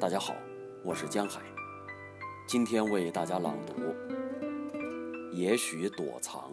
[0.00, 0.34] 大家好，
[0.82, 1.40] 我是江海，
[2.46, 3.72] 今天为大家朗读
[5.32, 6.52] 《也许躲藏》。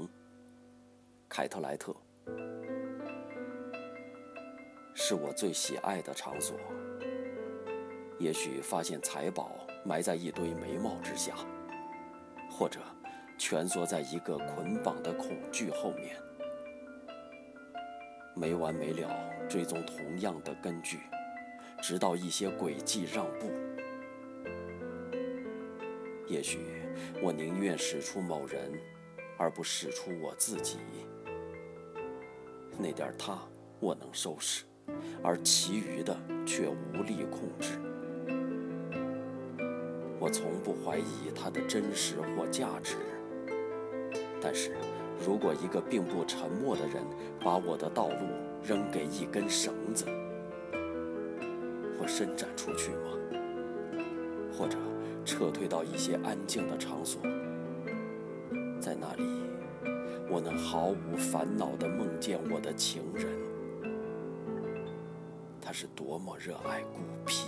[1.28, 1.96] 凯特莱特
[4.93, 6.55] 是我最喜爱的场所。
[8.20, 9.51] 也许发现财宝
[9.83, 11.33] 埋在一堆眉毛之下，
[12.51, 12.79] 或者
[13.39, 16.15] 蜷缩在一个捆绑的恐惧后面，
[18.36, 19.10] 没完没了
[19.50, 21.00] 追踪同样的根据。
[21.82, 23.50] 直到一些轨迹让步，
[26.28, 26.60] 也许
[27.24, 28.71] 我宁愿使出某人，
[29.36, 30.78] 而不使出我自己。
[32.78, 33.40] 那点他
[33.80, 34.64] 我能收拾，
[35.23, 37.80] 而其余的却无力控制。
[40.20, 42.95] 我从不怀疑它的真实或价值，
[44.40, 44.76] 但是
[45.26, 47.04] 如果一个并不沉默的人
[47.44, 48.28] 把我的道路
[48.64, 50.06] 扔给一根绳子，
[52.08, 53.18] 伸展出去吗？
[54.52, 54.78] 或者
[55.24, 57.22] 撤退到一些安静的场所，
[58.80, 59.24] 在那里，
[60.30, 63.28] 我能毫无烦恼地梦见我的情人。
[65.62, 67.46] 他是多么热爱孤僻。